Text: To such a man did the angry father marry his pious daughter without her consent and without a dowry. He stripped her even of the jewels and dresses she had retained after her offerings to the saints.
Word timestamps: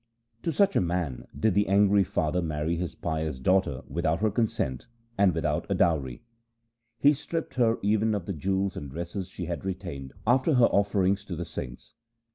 To 0.41 0.51
such 0.51 0.75
a 0.75 0.81
man 0.81 1.27
did 1.39 1.53
the 1.53 1.67
angry 1.67 2.03
father 2.03 2.41
marry 2.41 2.75
his 2.75 2.95
pious 2.95 3.37
daughter 3.37 3.83
without 3.87 4.19
her 4.21 4.31
consent 4.31 4.87
and 5.15 5.31
without 5.31 5.67
a 5.69 5.75
dowry. 5.75 6.23
He 6.97 7.13
stripped 7.13 7.53
her 7.53 7.77
even 7.83 8.15
of 8.15 8.25
the 8.25 8.33
jewels 8.33 8.75
and 8.75 8.89
dresses 8.89 9.27
she 9.29 9.45
had 9.45 9.63
retained 9.63 10.13
after 10.25 10.55
her 10.55 10.65
offerings 10.65 11.23
to 11.25 11.35
the 11.35 11.45
saints. 11.45 11.93